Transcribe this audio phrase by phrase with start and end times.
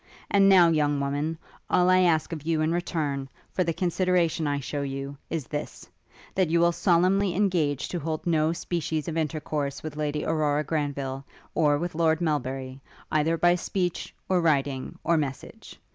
[0.31, 1.37] And now, young woman,
[1.69, 5.87] all I ask of you in return for the consideration I shew you, is this;
[6.33, 11.23] that you will solemnly engage to hold no species of intercourse with Lady Aurora Granville,
[11.53, 15.79] or with Lord Melbury, either by speech, or writing, or message.